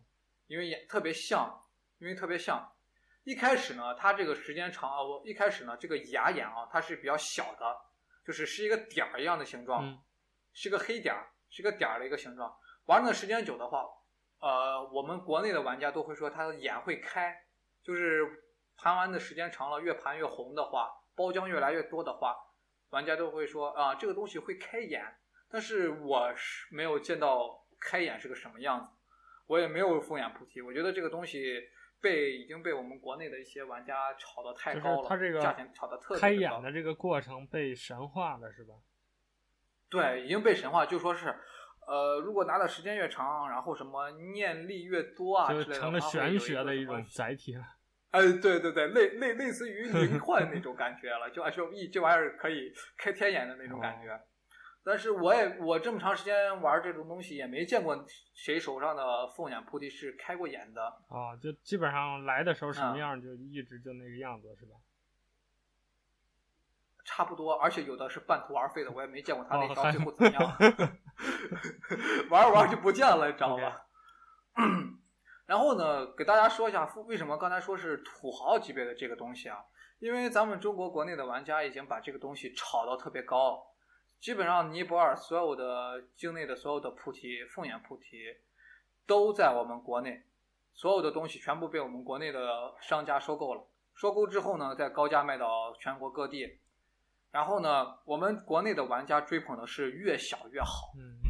[0.47, 1.65] 因为也特别像，
[1.97, 2.71] 因为特别像。
[3.25, 7.75] 一开始呢，它这个时间长啊，我一开始呢，这个牙眼啊，它是比较小的，
[8.27, 9.99] 就是是一个点儿一样的形状，嗯、
[10.53, 12.55] 是个黑点儿，是个点儿的一个形状。
[12.85, 13.87] 玩的时间久的话，
[14.41, 17.35] 呃，我们国内的玩家都会说它的眼会开，
[17.83, 18.45] 就是
[18.77, 22.37] 盘玩的时间长了，越盘越红的话，包浆越来越多的话，
[22.95, 25.05] 玩家都会说啊、呃，这个东西会开眼。
[25.51, 28.89] 但是我是没有见到开眼是个什么样子。
[29.47, 31.61] 我也没有凤眼菩提，我觉得这个东西
[32.01, 36.21] 被已经被我们国内的一些玩家炒得太高了，它这个价钱炒得特别高。
[36.21, 38.75] 开眼的这个过程被神化了，是吧？
[39.91, 41.35] 对，已经被神化，就说是，
[41.87, 47.65] 呃，如果拿的时间越长，然后什么念力越多啊之类的，就成了玄学的一种载体了。
[48.15, 54.11] 哎，对对对，类类类似于灵 幻那种感觉了，就就一这玩意儿可以开天眼的那种感觉。
[54.13, 54.21] 哦
[54.87, 64.73] 但是我也我这么长时间玩这种东西，也没见过谁手上的凤眼菩提是开过眼的啊，就基本上来的时候什么样，就一直就那个样子，嗯、是吧？
[67.07, 70.59] 差不多，而且有的是半途而废的，我也没见过他那条最后怎么样，哦、
[72.29, 73.87] 玩着玩着就不见了，你知道吧.
[75.47, 79.59] 然后呢，给大家说一下为什么刚才说是土豪级别的这个东西啊？
[79.99, 83.63] 因为咱们中国国内的玩家已经把这个东西炒到特别高。
[84.21, 88.25] 基本上，尼泊尔所有的境内的所有的菩提、凤眼菩提，
[89.07, 90.25] 都在我们国内。
[90.73, 93.63] 所有的东西全部被我们国内的商家收购了。
[93.95, 96.59] 收购之后呢，再高价卖到全国各地。
[97.31, 100.93] 然后呢，我们国内的玩家追捧的是越小越好。
[100.99, 101.21] 嗯。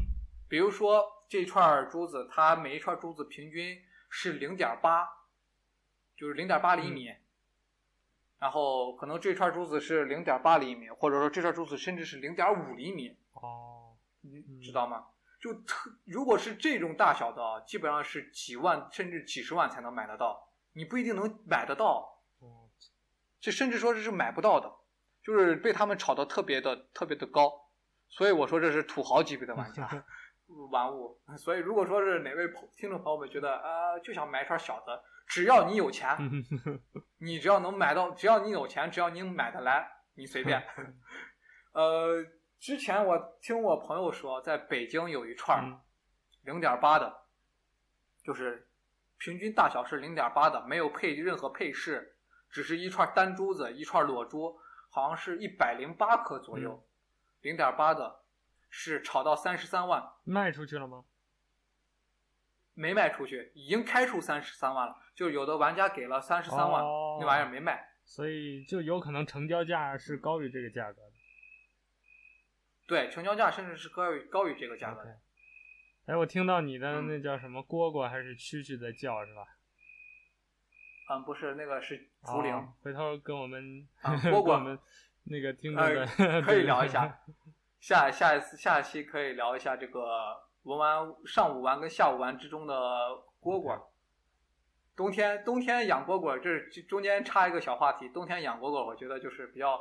[0.48, 3.76] 比如说这串珠子，它每一串珠子平均
[4.16, 5.08] 是零点八，
[6.16, 7.08] 就是零点八厘米。
[7.08, 7.16] 嗯
[8.36, 13.16] 然后可能这串珠子是零点八厘米，或者说这串珠子甚至是零点五厘米。
[13.32, 15.06] 哦，你知道吗？
[15.40, 22.22] 就特如果是这种大小的，基本上是几万甚至几十万才能买得到，你不一定能买得到。
[22.40, 22.68] 哦，
[23.40, 24.70] 这甚至说这是买不到的，
[25.22, 27.50] 就是被他们炒得特别的特别的高。
[28.10, 29.88] 所以我说这是土豪级别的玩家
[30.70, 31.18] 玩物。
[31.38, 35.02] 所以如果说是哪位朋听众朋友们觉得啊、呃，就想买一串小的。
[35.26, 36.14] 只要你有钱，
[37.18, 40.62] 你只要能买到，只要你有钱，只要你买得来，你随便。
[41.72, 42.22] 呃，
[42.60, 45.80] 之前我听我朋友说，在北京有一串
[46.42, 47.10] 零点八的，
[48.22, 48.68] 就是
[49.16, 52.16] 平均大小是零点八的，没有配任何配饰，
[52.50, 54.54] 只是一串单珠子，一串裸珠，
[54.90, 56.86] 好像是一百零八颗左右，
[57.40, 58.23] 零点八的，
[58.76, 61.04] 是炒到三十三万，卖出去了吗？
[62.74, 64.96] 没卖出去，已经开出三十三万了。
[65.14, 71.12] 就有的玩家给了三十三万，哦，那玩意儿没卖，所以就有可能成交价是高于这个价格的。
[72.88, 75.10] 对，成交价甚至是高于高于这个价格的。
[75.10, 75.16] Okay.
[76.06, 79.46] 哎，我听到你的那叫什么蝈蝈还是蛐蛐在叫是吧？
[81.10, 82.52] 嗯，不是，那个是竹灵。
[82.52, 84.76] 哦，回头跟我们 蝈蝈，我们
[85.26, 87.20] 那个听众的，呃、可以聊一下。
[87.84, 90.42] 下下一次下一期可以聊一下这个。
[90.62, 92.74] 文玩上午玩跟下午玩之中的
[93.42, 93.78] 蝈蝈，
[94.96, 98.08] 冬天冬天养蝈蝈，这是中间插一个小话题。
[98.08, 99.78] 冬天养蝈蝈，我觉得就是比较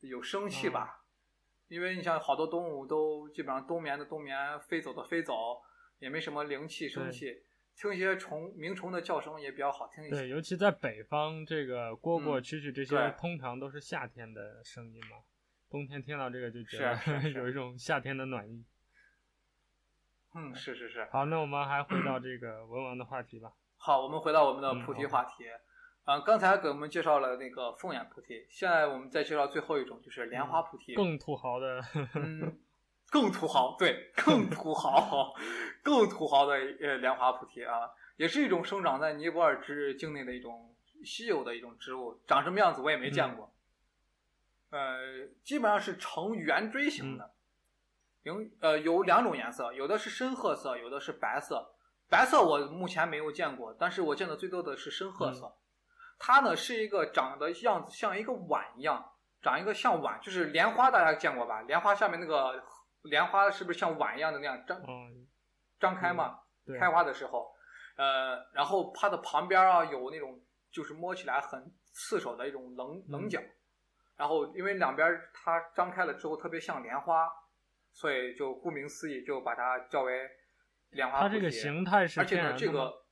[0.00, 1.00] 有生气吧，
[1.68, 5.62] 因为你像好多动物都基本上冬眠的冬眠，飞走的飞走，
[6.00, 7.42] 也没什么灵气生气，
[7.74, 10.16] 听一些虫鸣虫的叫声也比较好听一些。
[10.16, 15.16] 对，尤其在北方，这个蝈蝈、蛐蛐这些、嗯、通常都是夏天的声音嘛，
[15.70, 18.64] 冬天听到这个就觉得 有一种夏天的暖意。
[20.34, 21.08] 嗯，是是是。
[21.10, 23.52] 好，那我们还回到这个文玩的话题吧。
[23.78, 25.44] 好，我们回到我们的菩提话题。
[26.04, 30.94] 嗯，嗯，刚才给我们介绍了那个凤眼菩提，现在我们再介绍最后一种，就是莲花菩提。
[30.94, 31.80] 嗯、更土豪的。
[32.14, 32.58] 嗯，
[33.10, 35.34] 更土豪，对，更 土豪，
[35.82, 43.46] 更土豪的呃莲花菩提啊，也是一种生长在尼泊尔之境内的一种稀有的一种植物，长什么样子我也没见过。
[43.46, 43.50] 嗯、
[44.70, 47.24] 呃，基本上是呈圆锥形的。
[47.24, 47.30] 嗯
[48.22, 51.74] 有呃有两种颜色，有的是深褐色，有的是白色。
[52.06, 55.46] 白色我目前没有见过，但是我见的最多的是深褐色。
[55.46, 55.56] 嗯、
[56.18, 61.62] 它呢是一个长得样子像一个碗一样，长一个像碗，就是莲花大家见过吧？
[61.62, 62.62] 莲花下面那个
[63.04, 65.26] 莲花是不是像碗一样的那样张、嗯、
[65.80, 66.38] 张开嘛？
[66.66, 67.50] 嗯、开花的时候，
[67.96, 70.38] 呃，然后它的旁边啊有那种
[70.70, 73.50] 就是摸起来很刺手的一种棱棱角，嗯、
[74.20, 77.26] 然后因为两边它张开了之后特别像莲花。
[77.92, 80.30] 所以就顾名思义，就把它叫为
[80.90, 81.22] 莲花。
[81.22, 82.20] 它这个形态是。
[82.20, 83.02] 而且呢，这个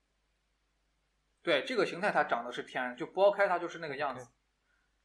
[1.43, 4.25] 对这个形态它长得是天然，就剥开它就是那个样子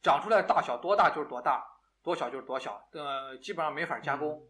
[0.00, 1.66] 长出来大小多大就是多大，
[2.04, 4.48] 多小就是多小，呃，基本上没法加工。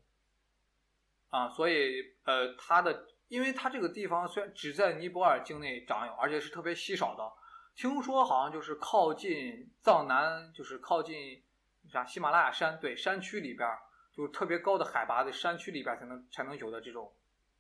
[1.31, 7.33] 嗯、啊，所以呃，它的，因为它这个地方虽然只在尼泊尔境内长有，而且是特别稀少的，
[7.75, 11.43] 听说好像就是靠近藏南，就是靠近
[11.89, 13.69] 啥喜马拉雅山，对，山区里边。
[14.17, 17.13] 就是特别高的海拔的山区里边才能才能有的这种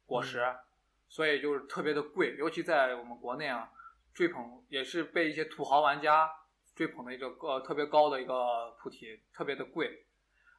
[0.06, 0.56] 果实，嗯、
[1.08, 3.68] 所以就是特别的贵，尤其在我们国内啊，
[4.12, 6.30] 追捧也是被一些土豪玩家
[6.76, 10.06] 追捧的一个呃特别高的一个菩提，特别的贵，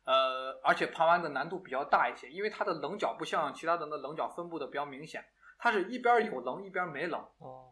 [0.03, 5.23] 呃，而且盘玩的难度比较大一些，因为它的棱角不像其他的那棱角分布的比较明显，
[5.57, 7.25] 它是一边有棱一边没棱。
[7.37, 7.71] 哦，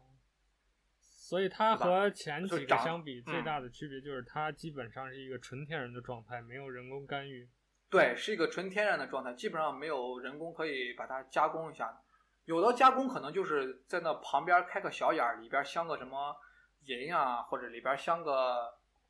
[1.26, 7.48] 所以它和前几个相比最大的区别就是它基本上是一个纯天然的状态，没有人工干预。
[7.88, 11.98] 对，是一个纯天然的状态，基本上没有人工可以把它加工一下。
[12.44, 16.36] 有的加工可能就是在那旁边开个小眼儿，里边镶个什么
[16.84, 18.32] 银啊，或者里边镶个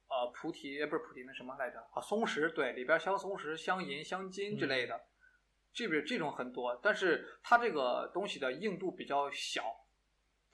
[0.07, 1.81] 呃菩提，不是菩提，那什么来着？
[1.95, 5.01] 啊，松石，对，里边镶松石、镶银、镶金之类的，
[5.73, 6.79] 这边这种很多。
[6.81, 9.65] 但是它这个东西的硬度比较小，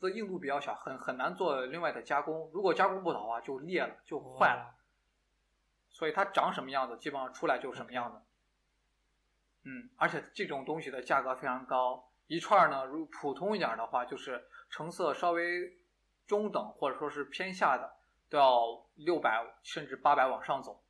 [0.01, 2.51] 这硬度比较小，很很难做另外的加工。
[2.55, 4.75] 如果加工不好的话，就裂了，就坏了。
[5.91, 8.19] 所以它长什么样子，基本上出来就是什么样子。
[9.65, 15.71] 嗯，而且这种东西的价格非常高，一串呢，如普通一点的话，就是成色稍微
[16.27, 17.93] 中等或者说是偏下的，
[18.31, 20.83] 都要六百甚至八百往上走。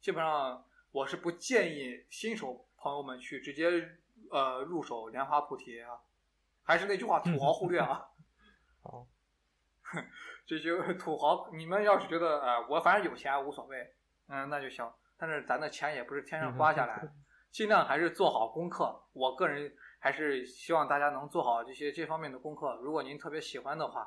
[0.00, 3.70] 基本上我是不建议新手朋友们去直接
[4.30, 5.98] 呃入手莲花菩提啊。
[6.62, 8.08] 还是那句话，土豪 忽略啊。
[8.84, 9.06] 好，
[10.46, 13.78] 这些土豪，你们要是觉得呃我反正有钱无所谓。
[14.28, 14.88] 嗯，那就行。
[15.16, 17.02] 但是咱的钱也不是天上刮下来，
[17.50, 19.02] 尽量还是做好功课。
[19.14, 22.74] 我个人还是希望大家能做好这些这方面的功课。
[22.82, 24.06] 如果您特别喜欢的话，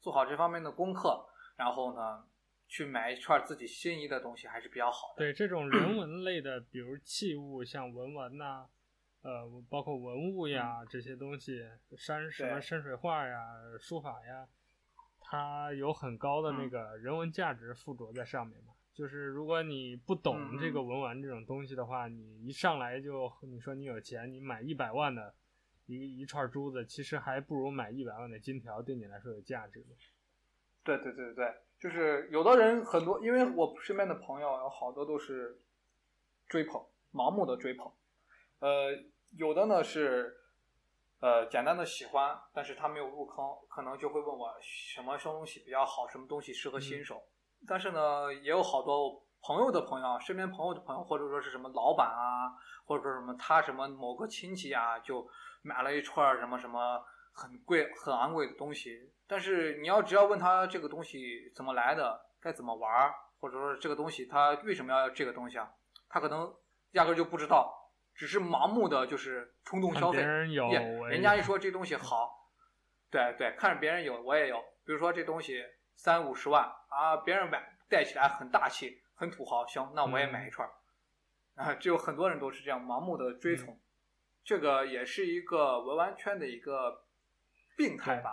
[0.00, 1.24] 做好这方面的功课，
[1.56, 2.24] 然后呢，
[2.66, 5.18] 去买一串自己心仪的东西还是比较好的。
[5.18, 8.66] 对，这种人文类的，比如器物，像文玩呐、啊，
[9.22, 11.62] 呃，包括文物呀、嗯、这些东西，
[11.96, 13.38] 山什么山水画呀、
[13.78, 14.48] 书法呀，
[15.20, 18.72] 它有很高的那个人文价值附着在上面嘛。
[18.92, 25.34] 就是如果你不懂这个文玩这种东西的话，嗯、你一上来就你说你有钱，你买一百万的
[25.86, 29.84] 一一串珠子，其实还不如买一百万的金条对你来说有价值。
[30.82, 35.60] 对对对对，就是有的人很多，因为我身边的朋友有好多都是
[36.48, 37.90] 追捧，盲目的追捧。
[38.60, 38.90] 呃，
[39.36, 40.36] 有的呢是
[41.20, 47.16] 呃简单的喜欢，但是他没有入坑，可能就会问我什么东西比较好，什么东西适合新手。
[47.16, 47.28] 嗯
[47.68, 52.48] 但是呢，也有好多朋友的朋友，身边朋友的朋友，或者说是什么老板啊，
[52.86, 55.28] 或者说什么他什么某个亲戚啊，就
[55.60, 57.04] 买了一串什么什么
[57.34, 59.12] 很贵、很昂贵的东西。
[59.26, 65.70] 但是你要只要问他这个东西怎么来的，该怎么玩，或者说这个东西他为什么要这个东西啊，
[66.08, 66.50] 他可能
[66.92, 67.79] 压根就不知道，
[68.20, 70.18] 只是盲目的就是冲动消费。
[70.18, 70.68] 别人有，
[71.06, 72.30] 人家一说这东西好，
[73.10, 75.64] 对对，看着别人有我也有，比如说这东西。
[76.02, 77.18] 三五十万啊！
[77.18, 79.66] 别人买戴起来很大气，很土豪。
[79.66, 80.66] 行，那我也买一串。
[81.56, 83.80] 嗯、啊，就有很多人都是这样盲目的追从，嗯、
[84.42, 87.04] 这个也是一个文玩圈的一个
[87.76, 88.30] 病态吧。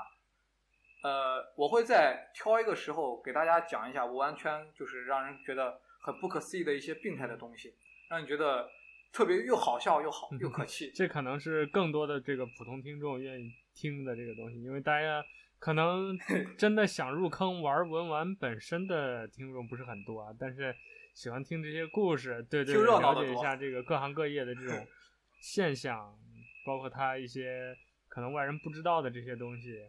[1.04, 7.76] 呃，我会在挑一个时候给大家讲一下文玩圈，就是让人觉得很不可思议的一些病态的东西，
[8.10, 8.70] 让你觉得
[9.12, 10.92] 特别又好笑又好又可气。
[10.94, 15.24] 这可能是更多的这个普通听众愿意听的这个东西，因为大家。
[15.60, 16.16] 可能
[16.56, 20.72] 真的想入坑玩文玩本身的听众不是很多啊，但是
[21.16, 24.88] 喜欢听这些故事，对对，对，了解一下这个各行各业的这种
[25.42, 26.16] 现象，
[26.64, 27.76] 包括他一些
[28.08, 29.80] 可能外人不知道的这些东西，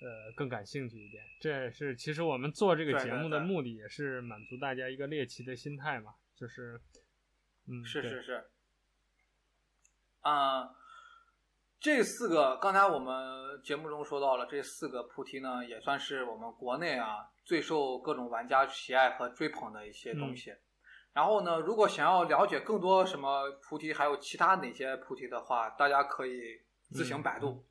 [0.00, 1.22] 呃，更感兴趣一点。
[1.42, 6.80] 这也是其实我们做这个节目的目的，也是满足大家一个猎奇的心态嘛，就是，
[7.68, 8.44] 嗯，是是是，
[10.22, 10.74] 啊、呃，
[11.78, 20.50] 这四个刚才我们节目中说到了，这四个菩提呢，也算是我们国内啊最受各种玩家喜爱和追捧的一些东西。
[20.50, 20.58] 嗯
[21.14, 26.40] 然后呢，如果想要了解更多什么菩提，还有其他哪些菩提的话，大家可以
[26.90, 27.64] 自行百度，嗯、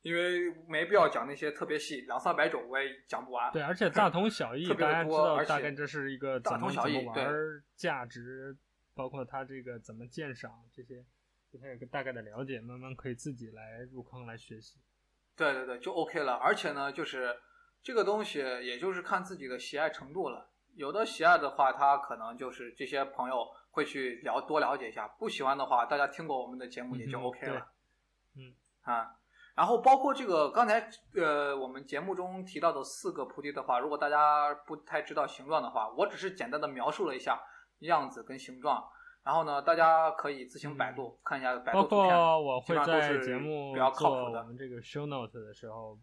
[0.00, 3.52] 因为没必要讲那些特别细，两三百种我也讲不完。
[3.52, 7.34] 对，而且大同小异， 大家知道大概这是一个怎么大同小异，怎么玩，
[7.76, 8.56] 价值，
[8.94, 11.04] 包括它这个怎么鉴赏这些，
[11.58, 14.78] 对它有个大概的了解，慢慢可以自己来入坑来学习。
[15.36, 16.34] 对对对，就 OK 了。
[16.34, 17.36] 而且呢，就是
[17.82, 20.50] 这个东西，也就是看自己的喜爱程度了。
[20.74, 27.66] 有的喜爱的话，他可能就是这些朋友会去了多了解一下；不喜欢的话，大家听过我们的节目也就 OK 了。
[28.36, 29.16] 嗯，啊，
[29.56, 37.40] 然后包括这个刚才呃我们节目中提到的四个菩提的话，如果大家不太知道形状的话，我只是简单的描述了一下
[37.80, 38.88] 样子跟形状。
[39.28, 41.82] 然后呢，大家可以自行百度、嗯、看一下百度。
[41.82, 45.98] 包括我会在节目做我们这个 show note 的时候，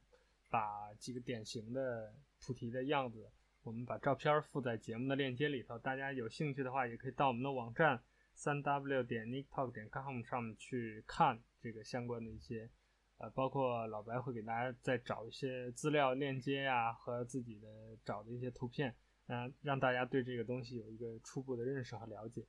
[0.52, 3.28] 把几个典型的菩提的样子。
[3.64, 8.00] 我们把照片附在节目的链接里头，大家有兴趣的话，也可以到我们的网站
[8.36, 12.70] 三 w 点 nicktalk 点 com 上面去看这个相关的一些，
[13.18, 17.68] 呃，包括老白会给大家再找一些资料链接呀、啊，和自己的
[18.06, 18.96] 找的一些图片，
[19.26, 22.46] 嗯、呃，让大家对这个东西有一个初步的认识和了解。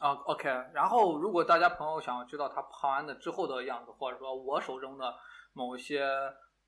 [0.00, 0.48] 啊，OK。
[0.74, 5.14] 然后，如果大家朋友想要知道他爬完的之后的样子，或者说我手中的
[5.52, 6.04] 某一些。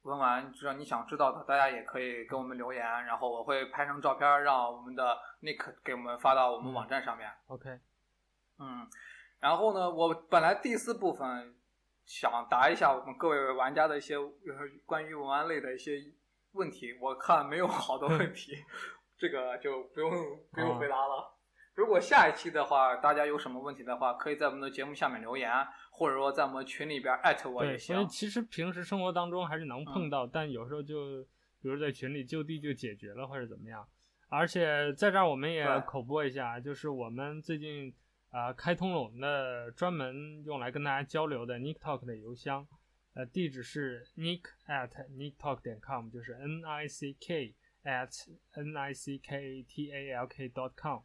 [0.03, 7.28] 文玩，只要你想知道的，大家也可以给我们留言，然后我会拍成照片，让我们的 Nick 给我们发到我们网站上面。
[7.28, 7.70] 嗯、OK，
[8.59, 8.89] 嗯，
[9.39, 11.55] 然后呢，我本来第四部分
[12.05, 14.16] 想答一下我们各位玩家的一些
[14.85, 16.03] 关于文玩类的一些
[16.55, 18.57] 问题，我看没有好多问题，
[19.16, 20.11] 这个就不用
[20.51, 21.33] 不用回答了。
[21.73, 25.51] 哦如果下一期的话，大家有什么问题的话，可以在我们的节目下面留言，
[25.91, 28.07] 或者说在我们群里边艾特我也行。
[28.09, 31.23] 其实平时生活当中还是能碰到，嗯、但有时候就，
[31.62, 33.89] 比如在群里就地就解决了，或者怎么样。
[34.29, 37.93] 而且在这儿我们也口播一下，就是我们最近
[38.31, 42.66] 啊、呃、开通了我们的专门用来跟大家交流的 Nick Talk 的邮箱，
[43.14, 47.55] 呃，地址是 nick at nicktalk 点 com，就是 n i c k
[47.85, 48.11] at
[48.55, 51.03] n i c k t a l k dot com。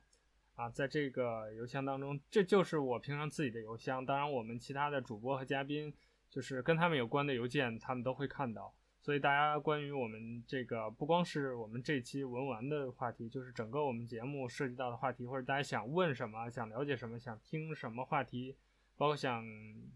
[0.57, 4.03] 啊，在这个邮箱当中，这就是我平常自己的邮箱。
[4.03, 5.93] 当然，我们其他的主播和嘉宾，
[6.31, 8.73] 就是跟他们有关的邮件，他们都会看到。
[8.99, 18.55] 所以，大家关于我们这个，不光是我们这期文玩的话题，就是整个我们节目涉及到的话题，或者大家想问什么、想了解什么、想听什么话题，
[18.97, 19.45] 包括想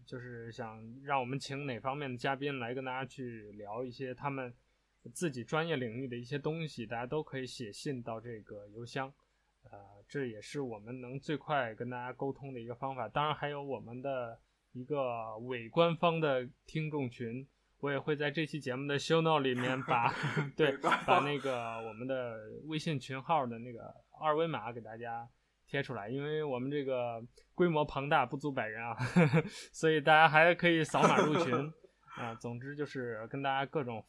[0.06, 4.54] 就是想让我们请哪方面的嘉宾来跟大家去聊一些他们
[5.12, 9.12] 自己专业领域的一些东西，大家都可以写信到这个邮箱。
[9.70, 13.08] 呃，这也是我们能最快跟大家沟通的一个方法。
[13.08, 14.38] 当然，还有我们的
[14.72, 17.48] 一个伪官方的听众群，
[17.80, 20.12] 我也会在这期节目的 show note 里面把
[20.54, 22.36] 对把那个我们的
[22.66, 23.78] 微信群号的那个
[24.20, 25.26] 二维码给大家
[25.66, 26.10] 贴出来。
[26.10, 27.18] 因为我们这个
[27.54, 29.42] 规模庞大，不足百人啊，呵呵，
[29.72, 31.54] 所以大家还可以扫码入群
[32.20, 32.36] 啊、呃。
[32.36, 34.04] 总之就是跟大家各种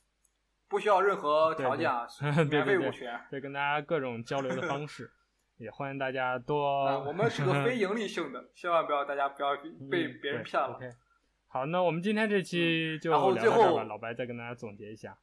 [0.67, 2.05] 不需要任何条件啊，
[2.51, 5.09] 免费入群，对，跟大家各种交流的方式。
[5.57, 6.99] 也欢迎大家多、啊。
[6.99, 9.55] 我们是个 非盈利性的，千万不要大家不要
[9.89, 10.79] 被别人骗了。
[11.47, 13.45] 好，那我们今天这期就聊到这吧。
[13.45, 15.17] 然后最后，老白再跟大家总结一下。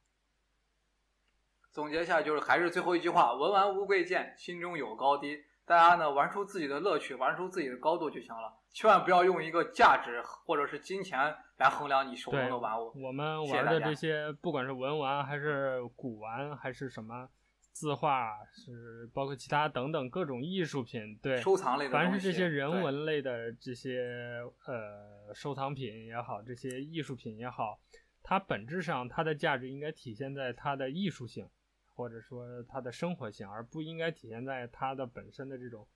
[1.71, 5.37] 总结一下就是还是最后一句话：文玩无贵贱，心中有高低。
[5.65, 8.53] 大家呢玩出自己的乐趣，玩出自己的高度就行了。
[8.73, 12.91] 千万不要用一个价值或者是金钱来衡量你手中的玩物。
[12.95, 17.29] 我们玩的这些，不管是文玩还是古玩还是什么。
[17.73, 27.79] 字画是包括其他等等各种艺术品，对，收藏类的，凡是这些人文类的这些呃收藏品也好，这些艺术品也好，
[28.21, 31.49] 它本质上它的价值应该体现在它的艺术性，
[31.95, 35.87] 或者说它的生活性，而不应该体现在它的本身的这种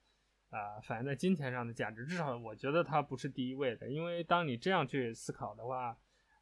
[0.48, 2.06] 啊、呃、反映在金钱上的价值。
[2.06, 5.88] 至少我觉得它不是第一位的，因为当你这样去思考的话，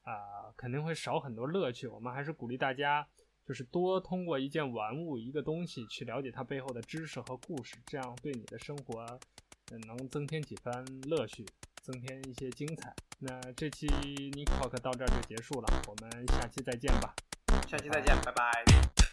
[0.02, 1.88] 啊、呃，肯定会少很多乐趣。
[1.88, 3.06] 我们还是鼓励大家。
[3.46, 9.04] 就是多通过一件玩物、一个东西去了解它背后的知识和故事，这样对你的生活
[9.86, 11.44] 能增添几番乐趣，
[11.82, 12.94] 增添一些精彩。
[13.18, 17.14] 那这期 Nick Talk 到这儿就结束了，我们下期再见吧。
[17.68, 18.64] 下期再见，拜拜。
[18.66, 19.03] 拜拜。